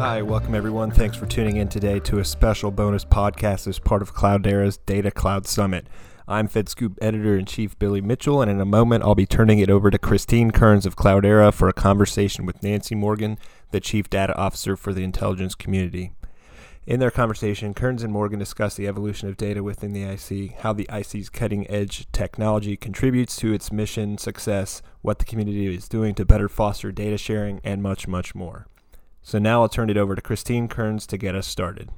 [0.00, 0.90] Hi, welcome everyone.
[0.90, 5.10] Thanks for tuning in today to a special bonus podcast as part of Cloudera's Data
[5.10, 5.86] Cloud Summit.
[6.26, 9.68] I'm FedScoop editor in chief Billy Mitchell, and in a moment I'll be turning it
[9.68, 13.36] over to Christine Kearns of Cloudera for a conversation with Nancy Morgan,
[13.72, 16.12] the chief data officer for the intelligence community.
[16.86, 20.72] In their conversation, Kearns and Morgan discuss the evolution of data within the IC, how
[20.72, 26.14] the IC's cutting edge technology contributes to its mission success, what the community is doing
[26.14, 28.66] to better foster data sharing, and much, much more.
[29.22, 31.90] So now I'll turn it over to Christine Kearns to get us started.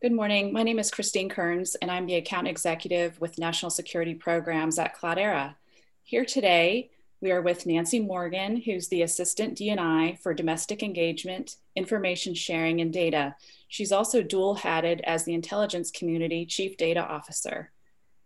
[0.00, 0.52] Good morning.
[0.52, 4.96] My name is Christine Kearns, and I'm the account executive with National Security Programs at
[4.96, 5.54] Cloudera.
[6.02, 12.34] Here today, we are with Nancy Morgan, who's the Assistant DNI for Domestic Engagement, Information
[12.34, 13.36] Sharing, and Data.
[13.68, 17.70] She's also dual hatted as the Intelligence Community Chief Data Officer.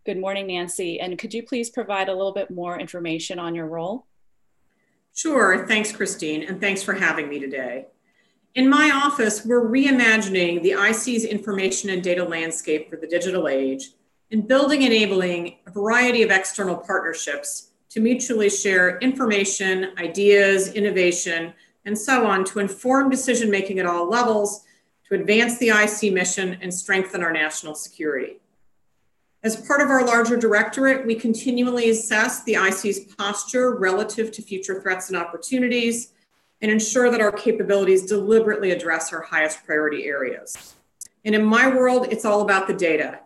[0.03, 0.99] Good morning, Nancy.
[0.99, 4.07] And could you please provide a little bit more information on your role?
[5.17, 5.65] Sure.
[5.65, 7.87] Thanks, Christine, and thanks for having me today.
[8.53, 13.93] In my office, we're reimagining the IC's information and data landscape for the digital age
[14.31, 21.51] and building enabling a variety of external partnerships to mutually share information, ideas, innovation,
[21.85, 24.65] and so on to inform decision making at all levels,
[25.07, 28.39] to advance the IC mission, and strengthen our national security.
[29.47, 34.81] As part of our larger directorate, we continually assess the IC's posture relative to future
[34.81, 36.11] threats and opportunities
[36.61, 40.75] and ensure that our capabilities deliberately address our highest priority areas.
[41.23, 43.21] And in my world, it's all about the data.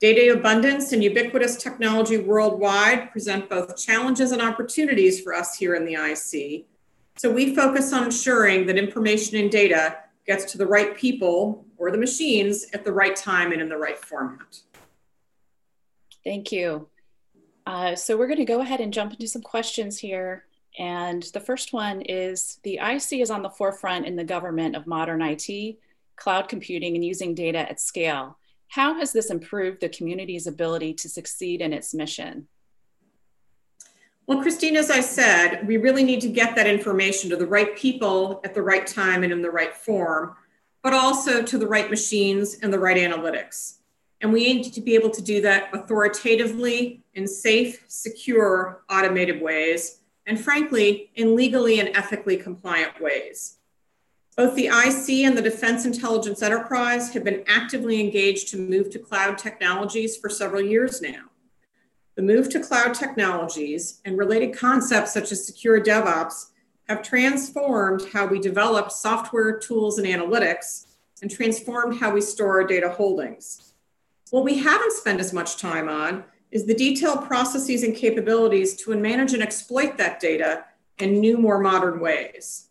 [0.00, 5.84] Data abundance and ubiquitous technology worldwide present both challenges and opportunities for us here in
[5.84, 6.64] the IC.
[7.18, 11.90] So we focus on ensuring that information and data gets to the right people or
[11.90, 14.60] the machines at the right time and in the right format.
[16.24, 16.88] Thank you.
[17.66, 20.44] Uh, so we're going to go ahead and jump into some questions here.
[20.78, 24.86] And the first one is the IC is on the forefront in the government of
[24.86, 25.76] modern IT,
[26.16, 28.38] cloud computing, and using data at scale.
[28.68, 32.48] How has this improved the community's ability to succeed in its mission?
[34.26, 37.74] Well, Christine, as I said, we really need to get that information to the right
[37.74, 40.36] people at the right time and in the right form,
[40.82, 43.77] but also to the right machines and the right analytics.
[44.20, 50.00] And we need to be able to do that authoritatively in safe, secure, automated ways,
[50.26, 53.58] and frankly, in legally and ethically compliant ways.
[54.36, 58.98] Both the IC and the Defense Intelligence Enterprise have been actively engaged to move to
[58.98, 61.24] cloud technologies for several years now.
[62.14, 66.50] The move to cloud technologies and related concepts such as secure DevOps
[66.88, 70.86] have transformed how we develop software, tools, and analytics,
[71.20, 73.67] and transformed how we store our data holdings.
[74.30, 78.94] What we haven't spent as much time on is the detailed processes and capabilities to
[78.96, 80.64] manage and exploit that data
[80.98, 82.68] in new, more modern ways.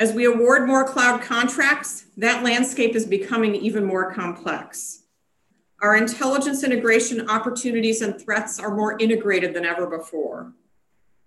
[0.00, 5.02] As we award more cloud contracts, that landscape is becoming even more complex.
[5.80, 10.52] Our intelligence integration opportunities and threats are more integrated than ever before.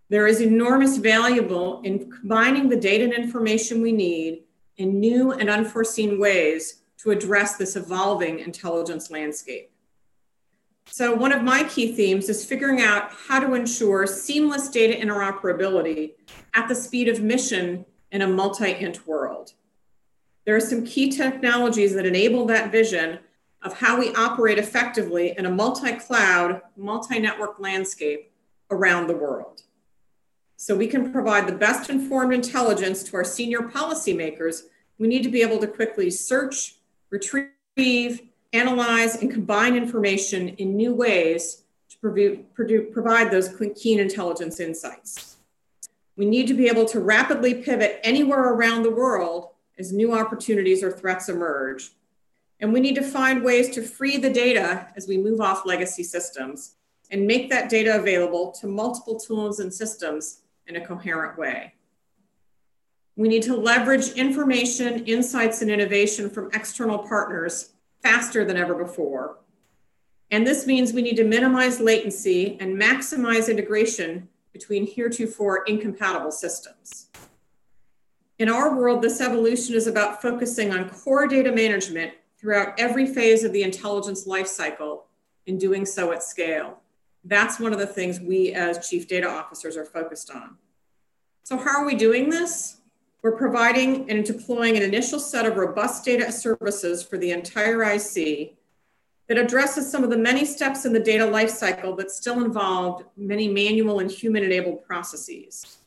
[0.09, 4.43] There is enormous value in combining the data and information we need
[4.75, 9.71] in new and unforeseen ways to address this evolving intelligence landscape.
[10.85, 16.13] So, one of my key themes is figuring out how to ensure seamless data interoperability
[16.53, 19.53] at the speed of mission in a multi int world.
[20.45, 23.19] There are some key technologies that enable that vision
[23.63, 28.31] of how we operate effectively in a multi cloud, multi network landscape
[28.69, 29.61] around the world.
[30.57, 34.63] So we can provide the best informed intelligence to our senior policymakers.
[34.97, 36.75] We need to be able to quickly search,
[37.11, 38.21] retrieve,
[38.53, 42.45] analyze, and combine information in new ways to
[42.93, 45.37] provide those keen intelligence insights.
[46.15, 50.83] We need to be able to rapidly pivot anywhere around the world as new opportunities
[50.83, 51.91] or threats emerge.
[52.59, 56.03] And we need to find ways to free the data as we move off legacy
[56.03, 56.75] systems
[57.09, 61.73] and make that data available to multiple tools and systems in a coherent way.
[63.15, 69.37] We need to leverage information, insights, and innovation from external partners faster than ever before.
[70.31, 77.09] And this means we need to minimize latency and maximize integration between heretofore incompatible systems.
[78.39, 83.43] In our world, this evolution is about focusing on core data management throughout every phase
[83.43, 85.01] of the intelligence lifecycle
[85.47, 86.79] and doing so at scale.
[87.23, 90.57] That's one of the things we as chief data officers are focused on.
[91.43, 92.80] So how are we doing this?
[93.23, 98.55] We're providing and deploying an initial set of robust data services for the entire IC
[99.27, 103.47] that addresses some of the many steps in the data lifecycle that still involved many
[103.47, 105.77] manual and human enabled processes.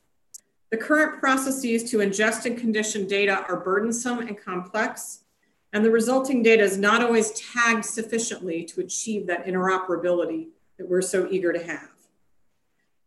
[0.71, 5.25] The current processes to ingest and condition data are burdensome and complex,
[5.73, 11.03] and the resulting data is not always tagged sufficiently to achieve that interoperability that we're
[11.03, 11.91] so eager to have.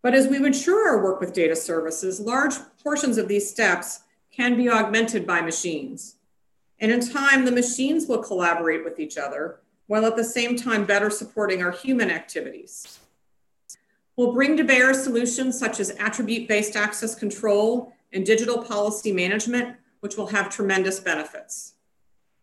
[0.01, 4.01] But as we mature our work with data services, large portions of these steps
[4.37, 6.15] can be augmented by machines.
[6.79, 10.85] And in time, the machines will collaborate with each other while at the same time
[10.85, 12.99] better supporting our human activities.
[14.15, 19.75] We'll bring to bear solutions such as attribute based access control and digital policy management,
[20.01, 21.73] which will have tremendous benefits.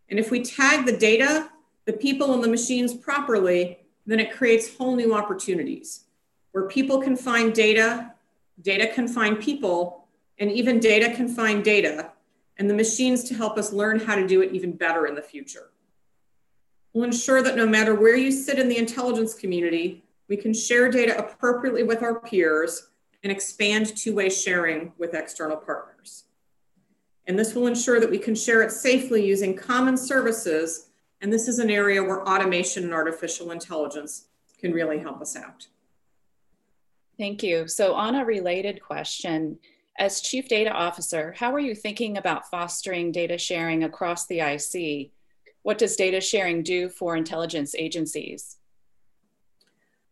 [0.08, 1.50] And if we tag the data,
[1.85, 6.05] the people, and the machines properly, then it creates whole new opportunities
[6.52, 8.12] where people can find data,
[8.61, 10.04] data can find people,
[10.39, 12.13] and even data can find data,
[12.59, 15.23] and the machines to help us learn how to do it even better in the
[15.23, 15.71] future.
[16.93, 20.91] We'll ensure that no matter where you sit in the intelligence community, we can share
[20.91, 22.89] data appropriately with our peers
[23.23, 26.25] and expand two-way sharing with external partners.
[27.27, 30.91] And this will ensure that we can share it safely using common services.
[31.21, 34.27] And this is an area where automation and artificial intelligence
[34.59, 35.67] can really help us out.
[37.19, 37.67] Thank you.
[37.67, 39.59] So on a related question,
[39.99, 45.11] as Chief Data Officer, how are you thinking about fostering data sharing across the IC?
[45.62, 48.56] What does data sharing do for intelligence agencies?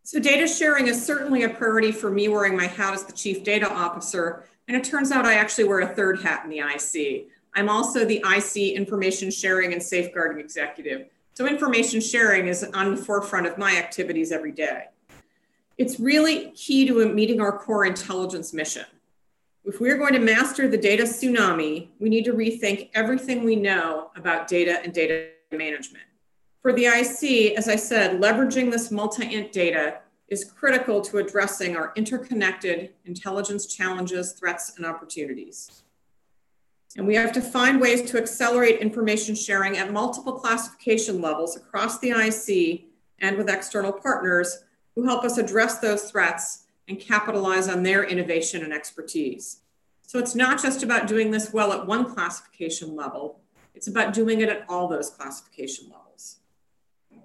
[0.03, 3.43] So data sharing is certainly a priority for me wearing my hat as the Chief
[3.43, 4.45] Data Officer.
[4.67, 7.27] And it turns out I actually wear a third hat in the IC.
[7.55, 11.07] I'm also the IC Information Sharing and Safeguarding Executive.
[11.35, 14.85] So information sharing is on the forefront of my activities every day.
[15.77, 18.85] It's really key to meeting our core intelligence mission.
[19.65, 24.11] If we're going to master the data tsunami, we need to rethink everything we know
[24.17, 26.03] about data and data management.
[26.61, 31.93] For the IC, as I said, leveraging this multi-int data is critical to addressing our
[31.95, 35.83] interconnected intelligence challenges, threats, and opportunities.
[36.97, 41.99] And we have to find ways to accelerate information sharing at multiple classification levels across
[41.99, 42.83] the IC
[43.19, 48.63] and with external partners who help us address those threats and capitalize on their innovation
[48.63, 49.61] and expertise.
[50.01, 53.39] So it's not just about doing this well at one classification level,
[53.73, 56.37] it's about doing it at all those classification levels.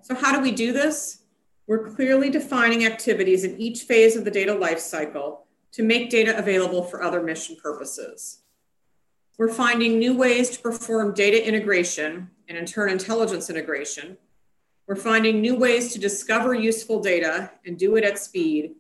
[0.02, 1.22] So how do we do this?
[1.66, 5.40] We're clearly defining activities in each phase of the data lifecycle
[5.72, 8.38] to make data available for other mission purposes.
[9.36, 14.16] We're finding new ways to perform data integration and in turn intelligence integration
[14.88, 18.74] we're finding new ways to discover useful data and do it at speed,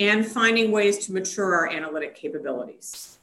[0.00, 3.18] and finding ways to mature our analytic capabilities.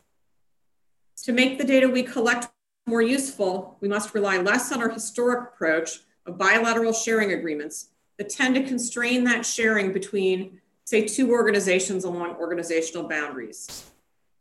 [1.24, 2.50] To make the data we collect
[2.85, 8.29] more useful, we must rely less on our historic approach of bilateral sharing agreements that
[8.29, 13.91] tend to constrain that sharing between, say, two organizations along organizational boundaries,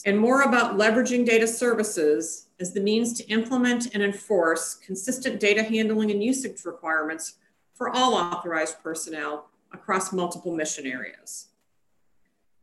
[0.04, 5.62] and more about leveraging data services as the means to implement and enforce consistent data
[5.62, 7.34] handling and usage requirements
[7.74, 11.48] for all authorized personnel across multiple mission areas.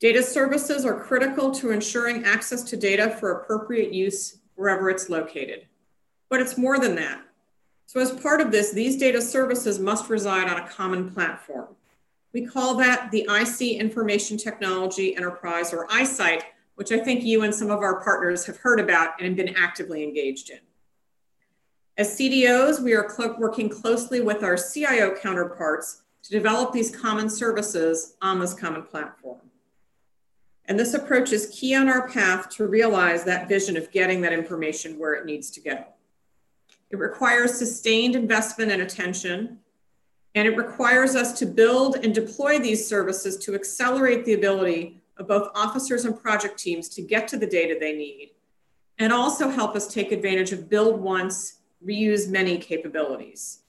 [0.03, 5.65] Data services are critical to ensuring access to data for appropriate use wherever it's located.
[6.29, 7.21] But it's more than that.
[7.85, 11.69] So as part of this, these data services must reside on a common platform.
[12.33, 16.41] We call that the IC Information Technology Enterprise or ICITE,
[16.75, 20.03] which I think you and some of our partners have heard about and been actively
[20.03, 20.59] engaged in.
[21.97, 27.29] As CDOs, we are cl working closely with our CIO counterparts to develop these common
[27.29, 29.42] services on this common platform.
[30.65, 34.31] And this approach is key on our path to realize that vision of getting that
[34.31, 35.83] information where it needs to go.
[36.89, 39.59] It requires sustained investment and attention,
[40.35, 45.27] and it requires us to build and deploy these services to accelerate the ability of
[45.27, 48.31] both officers and project teams to get to the data they need,
[48.99, 53.59] and also help us take advantage of build once, reuse many capabilities.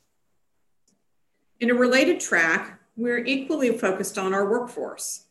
[1.61, 5.24] In a related track, we're equally focused on our workforce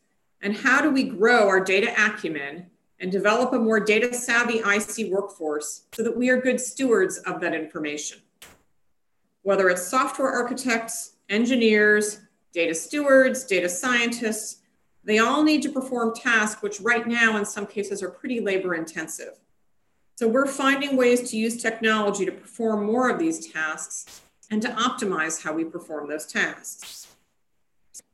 [0.44, 2.66] and how do we grow our data acumen
[3.00, 7.40] and develop a more data savvy IC workforce so that we are good stewards of
[7.40, 8.18] that information.
[9.42, 12.20] Whether it's software architects, engineers,
[12.52, 14.60] data stewards, data scientists,
[15.02, 18.74] they all need to perform tasks which right now in some cases are pretty labor
[18.74, 19.40] intensive.
[20.16, 24.20] So we're finding ways to use technology to perform more of these tasks
[24.50, 27.13] and to optimize how we perform those tasks.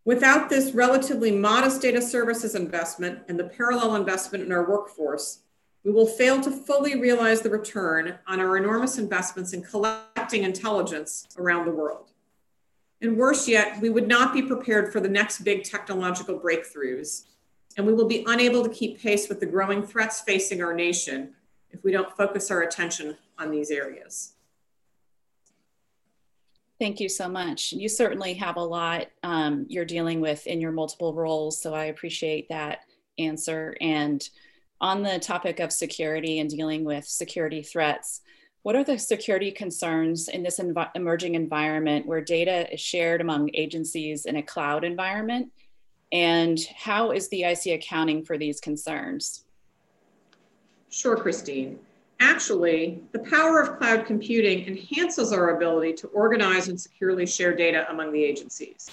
[0.04, 5.40] Without this relatively modest data services investment and the parallel investment in our workforce,
[5.84, 11.26] we will fail to fully realize the return on our enormous investments in collecting intelligence
[11.38, 12.10] around the world.
[13.00, 17.24] And worse yet, we would not be prepared for the next big technological breakthroughs
[17.76, 21.34] and we will be unable to keep pace with the growing threats facing our nation
[21.70, 24.34] if we don't focus our attention on these areas.
[26.80, 27.72] Thank you so much.
[27.72, 31.84] You certainly have a lot um, you're dealing with in your multiple roles, so I
[31.84, 32.86] appreciate that
[33.18, 33.76] answer.
[33.82, 34.26] And
[34.80, 38.22] on the topic of security and dealing with security threats,
[38.62, 43.50] what are the security concerns in this env emerging environment where data is shared among
[43.52, 45.52] agencies in a cloud environment?
[46.12, 49.44] And how is the IC accounting for these concerns?
[50.88, 51.78] Sure, Christine.
[52.20, 57.86] Actually, the power of cloud computing enhances our ability to organize and securely share data
[57.90, 58.90] among the agencies.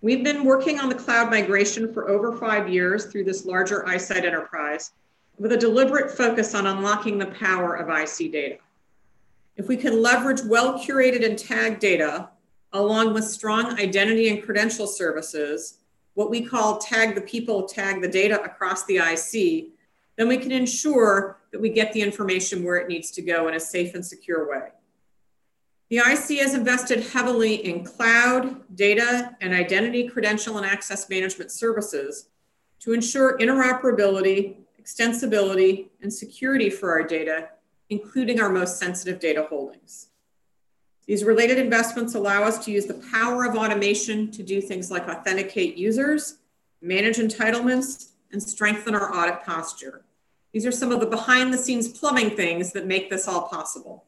[0.00, 4.24] We've been working on the cloud migration for over five years through this larger ICITE
[4.24, 4.90] enterprise
[5.38, 8.58] with a deliberate focus on unlocking the power of IC data.
[9.56, 12.28] If we can leverage well curated and tagged data
[12.72, 15.78] along with strong identity and credential services,
[16.14, 19.68] what we call tag the people, tag the data across the IC,
[20.18, 23.54] then we can ensure that we get the information where it needs to go in
[23.54, 24.68] a safe and secure way.
[25.90, 32.28] The IC has invested heavily in cloud, data, and identity, credential, and access management services
[32.80, 37.50] to ensure interoperability, extensibility, and security for our data,
[37.88, 40.08] including our most sensitive data holdings.
[41.06, 45.08] These related investments allow us to use the power of automation to do things like
[45.08, 46.38] authenticate users,
[46.82, 50.02] manage entitlements, and strengthen our audit posture.
[50.52, 54.04] These are some of the behind the scenes plumbing things that make this all possible.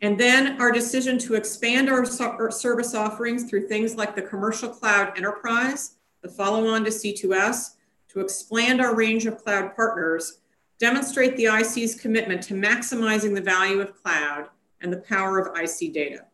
[0.00, 5.16] And then our decision to expand our, service offerings through things like the commercial cloud
[5.16, 7.74] enterprise, the follow on to C2S,
[8.10, 10.38] to expand our range of cloud partners,
[10.78, 14.48] demonstrate the IC's commitment to maximizing the value of cloud
[14.80, 16.24] and the power of IC data.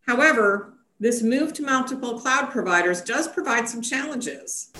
[0.00, 4.72] However, this move to multiple cloud providers does provide some challenges.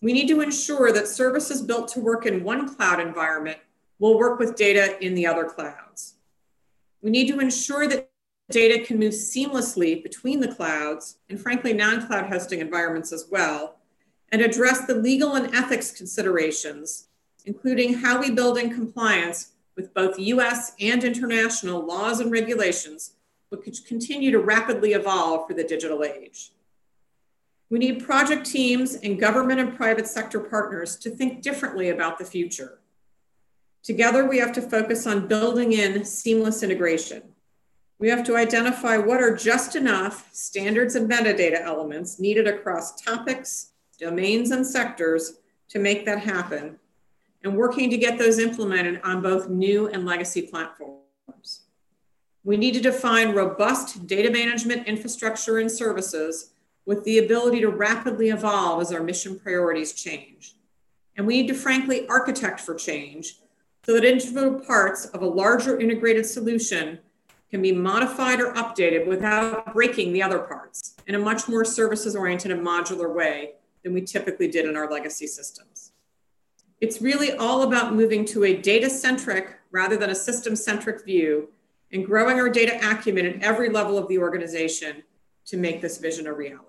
[0.00, 3.58] We need to ensure that services built to work in one cloud environment
[3.98, 6.14] will work with data in the other clouds.
[7.02, 8.10] We need to ensure that
[8.50, 13.76] data can move seamlessly between the clouds and, frankly, non cloud hosting environments as well,
[14.30, 17.08] and address the legal and ethics considerations,
[17.44, 23.14] including how we build in compliance with both US and international laws and regulations,
[23.50, 26.52] which continue to rapidly evolve for the digital age.
[27.70, 32.24] We need project teams and government and private sector partners to think differently about the
[32.24, 32.78] future.
[33.82, 37.22] Together, we have to focus on building in seamless integration.
[37.98, 43.72] We have to identify what are just enough standards and metadata elements needed across topics,
[43.98, 46.78] domains, and sectors to make that happen,
[47.44, 51.62] and working to get those implemented on both new and legacy platforms.
[52.44, 56.52] We need to define robust data management infrastructure and services
[56.88, 60.54] with the ability to rapidly evolve as our mission priorities change.
[61.18, 63.40] And we need to frankly architect for change
[63.84, 66.98] so that individual parts of a larger integrated solution
[67.50, 72.16] can be modified or updated without breaking the other parts in a much more services
[72.16, 73.52] oriented and modular way
[73.82, 75.92] than we typically did in our legacy systems.
[76.80, 81.50] It's really all about moving to a data centric rather than a system centric view
[81.92, 85.02] and growing our data acumen at every level of the organization
[85.44, 86.67] to make this vision a reality.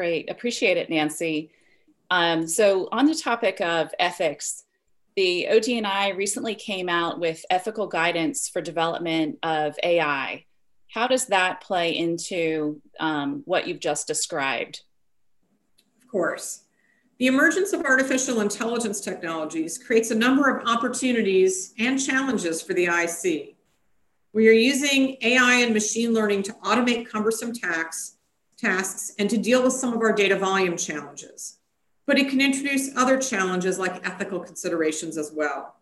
[0.00, 0.30] Great.
[0.30, 1.50] Appreciate it, Nancy.
[2.10, 4.64] Um, so, on the topic of ethics,
[5.14, 10.46] the ODNI recently came out with ethical guidance for development of AI.
[10.88, 14.80] How does that play into um, what you've just described?
[16.00, 16.62] Of course.
[17.18, 22.86] The emergence of artificial intelligence technologies creates a number of opportunities and challenges for the
[22.86, 23.54] IC.
[24.32, 28.16] We are using AI and machine learning to automate cumbersome tasks
[28.60, 31.58] tasks and to deal with some of our data volume challenges.
[32.06, 35.76] But it can introduce other challenges like ethical considerations as well.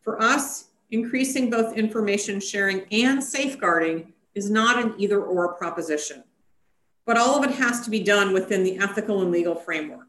[0.00, 6.24] For us, increasing both information sharing and safeguarding is not an either or proposition,
[7.04, 10.08] but all of it has to be done within the ethical and legal framework.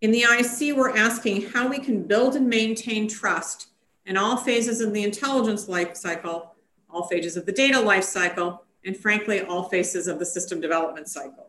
[0.00, 3.68] In the IC, we're asking how we can build and maintain trust
[4.06, 6.54] in all phases of the intelligence life cycle,
[6.88, 11.08] all phases of the data life cycle, and frankly, all phases of the system development
[11.08, 11.48] cycle.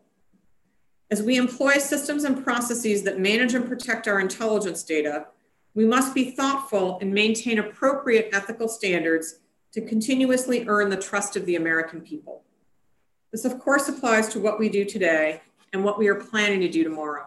[1.10, 5.26] As we employ systems and processes that manage and protect our intelligence data,
[5.74, 9.40] we must be thoughtful and maintain appropriate ethical standards
[9.72, 12.42] to continuously earn the trust of the American people.
[13.30, 15.40] This, of course, applies to what we do today
[15.72, 17.26] and what we are planning to do tomorrow.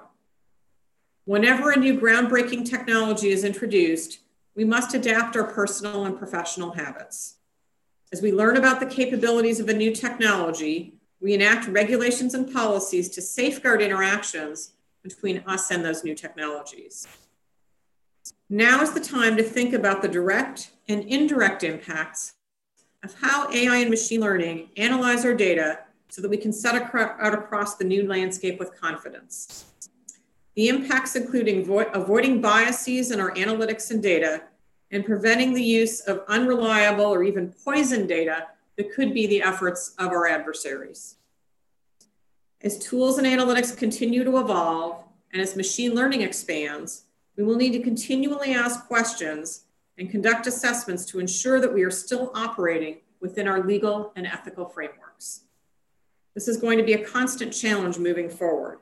[1.26, 4.20] Whenever a new groundbreaking technology is introduced,
[4.56, 7.36] we must adapt our personal and professional habits.
[8.14, 13.10] As we learn about the capabilities of a new technology, we enact regulations and policies
[13.10, 17.08] to safeguard interactions between us and those new technologies.
[18.52, 22.34] Now is the time to think about the direct and indirect impacts
[23.04, 25.80] of how AI and machine learning analyze our data
[26.10, 29.66] so that we can set out across the new landscape with confidence.
[30.54, 34.44] The impacts including avoiding biases in our analytics and data
[34.94, 38.48] and preventing the use of unreliable or even poison data
[38.78, 41.16] that could be the efforts of our adversaries.
[42.62, 47.74] As tools and analytics continue to evolve and as machine learning expands, we will need
[47.74, 49.66] to continually ask questions
[49.98, 54.66] and conduct assessments to ensure that we are still operating within our legal and ethical
[54.66, 55.42] frameworks.
[56.36, 58.78] This is going to be a constant challenge moving forward.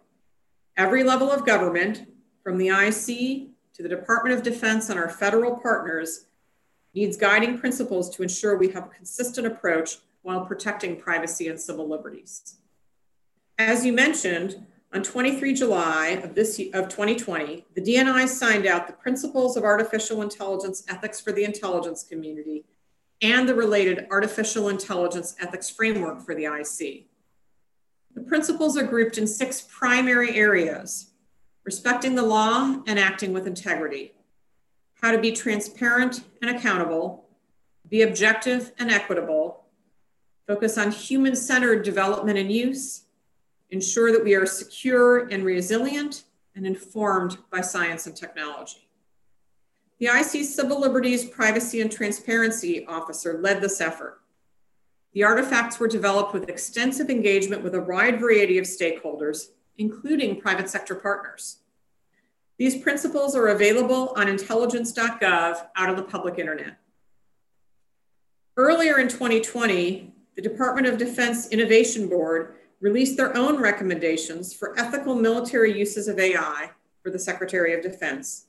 [0.76, 2.06] Every level of government,
[2.44, 6.26] from the IC to the Department of Defense and our federal partners,
[6.94, 11.88] needs guiding principles to ensure we have a consistent approach while protecting privacy and civil
[11.88, 12.58] liberties.
[13.58, 18.94] As you mentioned, on 23 July of this of 2020, the DNI signed out the
[18.94, 22.66] Principles of Artificial Intelligence Ethics for the Intelligence Community
[23.22, 27.06] and the related Artificial Intelligence Ethics Framework for the IC.
[28.14, 31.11] The principles are grouped in six primary areas
[31.64, 34.14] respecting the law and acting with integrity,
[35.02, 37.26] how to be transparent and accountable,
[37.90, 39.66] be objective and equitable,
[40.48, 43.04] focus on human centered development and use,
[43.70, 46.24] ensure that we are secure and resilient,
[46.56, 48.88] and informed by science and technology.
[50.00, 54.20] The IC Civil Liberties Privacy and Transparency Officer led this effort.
[55.14, 60.70] The artifacts were developed with extensive engagement with a wide variety of stakeholders, including private
[60.70, 61.58] sector partners.
[62.58, 66.78] These principles are available on intelligence.gov out of the public internet.
[68.56, 75.16] Earlier in 2020, the Department of Defense Innovation Board released their own recommendations for ethical
[75.16, 78.46] military uses of AI for the Secretary of Defense.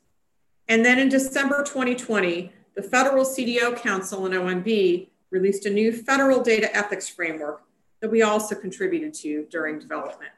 [0.69, 6.43] And then in December 2020, the Federal CDO Council and OMB released a new federal
[6.43, 7.63] data ethics framework
[8.01, 10.33] that we also contributed to during development.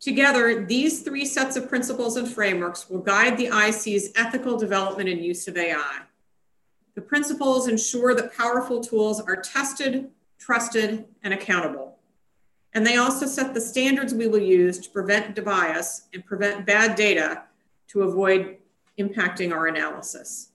[0.00, 5.22] Together, these three sets of principles and frameworks will guide the IC's ethical development and
[5.22, 6.00] use of AI.
[6.94, 11.98] The principles ensure that powerful tools are tested, trusted, and accountable.
[12.72, 16.96] And they also set the standards we will use to prevent bias and prevent bad
[16.96, 17.42] data
[17.88, 18.56] to avoid
[18.98, 20.50] impacting our analysis.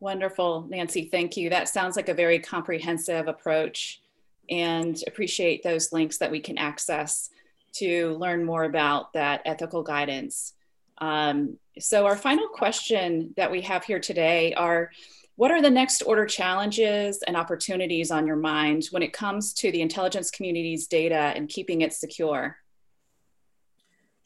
[0.00, 1.04] Wonderful, Nancy.
[1.04, 1.50] Thank you.
[1.50, 4.01] That sounds like a very comprehensive approach
[4.50, 7.30] and appreciate those links that we can access
[7.74, 10.54] to learn more about that ethical guidance.
[10.98, 14.90] Um, so, our final question that we have here today are
[15.36, 19.72] what are the next order challenges and opportunities on your mind when it comes to
[19.72, 22.58] the intelligence community's data and keeping it secure?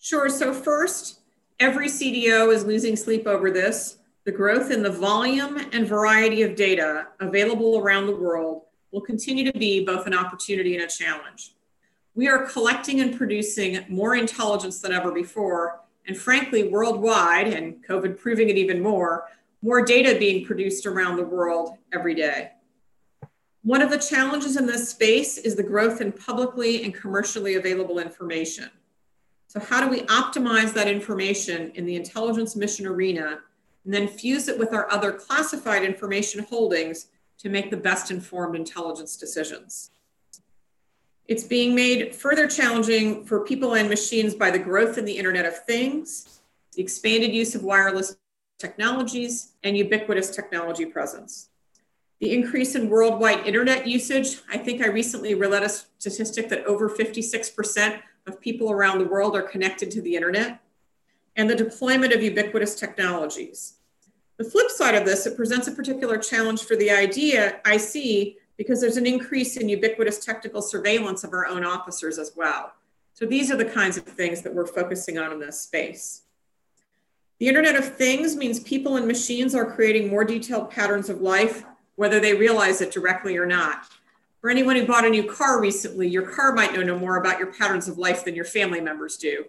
[0.00, 0.29] Sure.
[0.29, 1.20] So, first,
[1.61, 3.98] every CDO is losing sleep over this.
[4.24, 9.51] The growth in the volume and variety of data available around the world will continue
[9.51, 11.53] to be both an opportunity and a challenge.
[12.14, 18.18] We are collecting and producing more intelligence than ever before, and frankly, worldwide, and COVID
[18.18, 19.29] proving it even more,
[19.61, 22.53] more data being produced around the world every day.
[23.62, 27.99] One of the challenges in this space is the growth in publicly and commercially available
[27.99, 28.70] information.
[29.49, 33.40] So, how do we optimize that information in the intelligence mission arena
[33.85, 38.57] and then fuse it with our other classified information holdings to make the best informed
[38.57, 39.90] intelligence decisions.
[41.29, 45.44] It's being made further challenging for people and machines by the growth in the Internet
[45.44, 46.40] of Things,
[46.75, 48.16] the expanded use of wireless
[48.59, 51.51] technologies, and ubiquitous technology presence.
[52.20, 56.88] The increase in worldwide internet usage, I think I recently read a statistic that over
[56.88, 60.61] 56% of people around the world are connected to the internet,
[61.37, 63.75] and the deployment of ubiquitous technologies.
[64.38, 68.37] The flip side of this, it presents a particular challenge for the idea I see
[68.59, 72.72] because there's an increase in ubiquitous technical surveillance of our own officers as well.
[73.14, 76.22] So these are the kinds of things that we're focusing on in this space.
[77.38, 81.64] The Internet of Things means people and machines are creating more detailed patterns of life,
[81.96, 83.87] whether they realize it directly or not.
[84.40, 87.38] For anyone who bought a new car recently, your car might know no more about
[87.38, 89.46] your patterns of life than your family members do.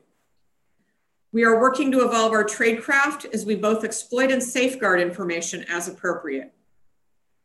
[1.34, 5.88] We are working to evolve our tradecraft as we both exploit and safeguard information as
[5.88, 6.54] appropriate.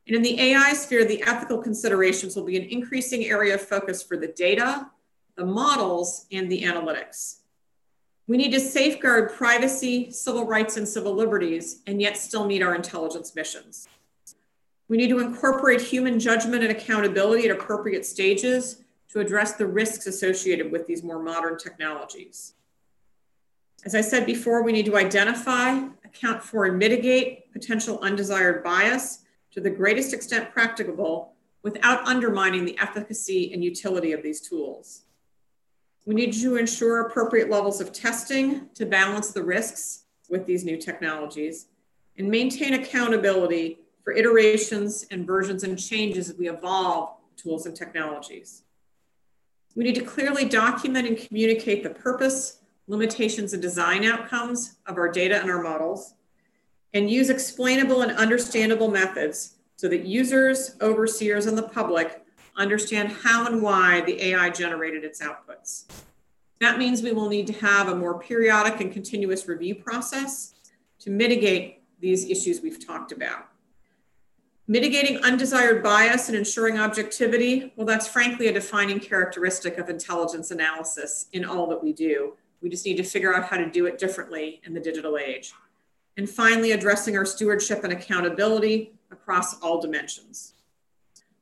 [0.07, 4.03] And in the AI sphere, the ethical considerations will be an increasing area of focus
[4.03, 4.89] for the data,
[5.37, 7.39] the models, and the analytics.
[8.29, 12.75] We need to safeguard privacy, civil rights, and civil liberties, and yet still meet our
[12.75, 13.89] intelligence missions.
[14.89, 20.07] We need to incorporate human judgment and accountability at appropriate stages to address the risks
[20.07, 22.55] associated with these more modern technologies.
[23.85, 29.25] As I said before, we need to identify, account for, and mitigate potential undesired bias
[29.51, 35.03] to the greatest extent practicable without undermining the efficacy and utility of these tools.
[36.07, 40.77] We need to ensure appropriate levels of testing to balance the risks with these new
[40.77, 41.67] technologies
[42.19, 48.63] and maintain accountability for iterations and versions and changes as we evolve tools and technologies.
[49.75, 55.09] We need to clearly document and communicate the purpose, limitations, and design outcomes of our
[55.09, 56.15] data and our models,
[56.95, 62.25] and use explainable and understandable methods so that users, overseers, and the public
[62.57, 65.85] understand how and why the AI generated its outputs.
[66.61, 70.55] That means we will need to have a more periodic and continuous review process
[71.01, 73.49] to mitigate these issues we've talked about.
[74.69, 81.27] Mitigating undesired bias and ensuring objectivity, well, that's frankly a defining characteristic of intelligence analysis
[81.33, 82.35] in all that we do.
[82.63, 85.53] We just need to figure out how to do it differently in the digital age.
[86.17, 90.55] And finally, addressing our stewardship and accountability across all dimensions.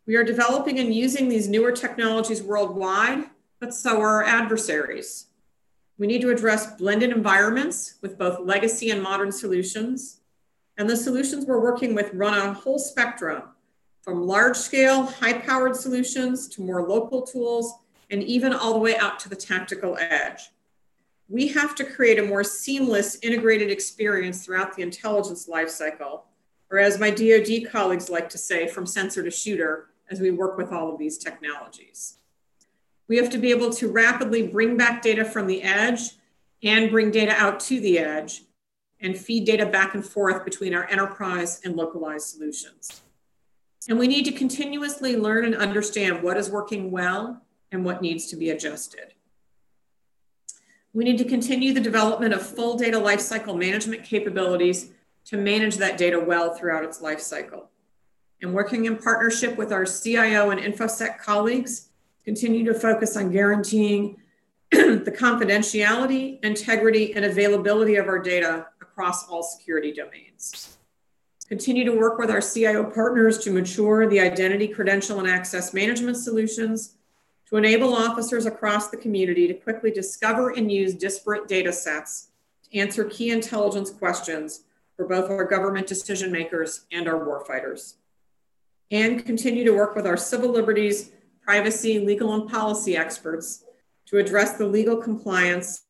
[0.07, 3.27] We are developing and using these newer technologies worldwide,
[3.61, 5.27] but so are our adversaries.
[5.99, 10.21] We need to address blended environments with both legacy and modern solutions
[10.79, 13.43] and the solutions we're working with run on a whole spectrum
[14.01, 17.75] from large scale, high powered solutions to more local tools,
[18.11, 20.41] and even all the way out to the tactical edge.
[21.31, 26.23] We have to create a more seamless, integrated experience throughout the intelligence lifecycle,
[26.73, 30.59] or as my DoD colleagues like to say, from sensor to shooter, as we work
[30.59, 32.19] with all of these technologies.
[33.07, 36.01] We have to be able to rapidly bring back data from the edge
[36.65, 38.43] and bring data out to the edge
[39.01, 43.03] and feed data back and forth between our enterprise and localized solutions.
[43.89, 47.41] And we need to continuously learn and understand what is working well
[47.71, 49.15] and what needs to be adjusted.
[50.93, 54.91] We need to continue the development of full data lifecycle management capabilities
[55.27, 57.67] to manage that data well throughout its lifecycle.
[58.43, 61.91] And working in partnership with our CIO and InfoSec colleagues,
[62.25, 64.17] continue to focus on guaranteeing
[64.71, 70.79] the confidentiality, integrity, and availability of our data across all security domains.
[71.49, 76.17] Continue to work with our CIO partners to mature the identity, credential, and access management
[76.17, 76.95] solutions
[77.51, 82.29] to enable officers across the community to quickly discover and use disparate data sets
[82.65, 84.65] to answer key intelligence questions
[84.97, 87.95] for both our government decision makers and our warfighters.
[88.91, 91.11] And continue to work with our civil liberties,
[91.43, 93.65] privacy, legal, and policy experts
[94.07, 95.85] to address the legal compliance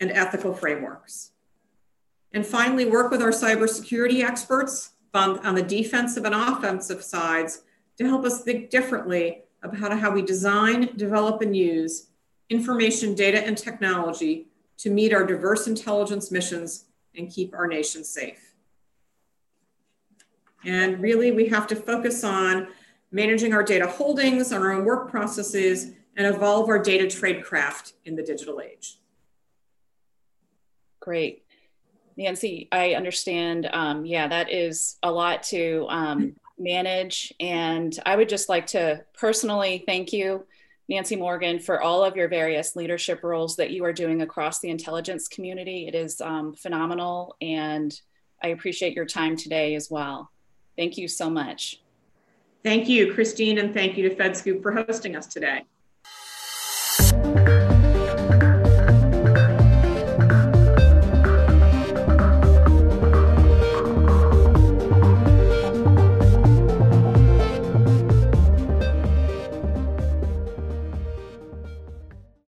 [0.00, 1.32] and ethical frameworks.
[2.32, 7.62] And finally, work with our cybersecurity experts on, on the defensive and offensive sides
[7.98, 9.42] to help us think differently
[9.74, 12.08] about how we design, develop, and use
[12.50, 14.48] information, data, and technology
[14.78, 16.84] to meet our diverse intelligence missions
[17.16, 18.54] and keep our nation safe.
[20.64, 22.68] And really, we have to focus on
[23.10, 28.22] managing our data holdings, our own work processes, and evolve our data tradecraft in the
[28.22, 28.98] digital age.
[31.00, 31.44] Great.
[32.16, 33.68] Nancy, I understand.
[33.72, 37.32] Um, yeah, that is a lot to um, manage.
[37.40, 40.46] And I would just like to personally thank you,
[40.88, 44.70] Nancy Morgan, for all of your various leadership roles that you are doing across the
[44.70, 45.88] intelligence community.
[45.88, 47.36] It is um, phenomenal.
[47.40, 47.98] And
[48.42, 50.30] I appreciate your time today as well.
[50.76, 51.80] Thank you so much.
[52.62, 55.64] Thank you, Christine, and thank you to FedScoop for hosting us today.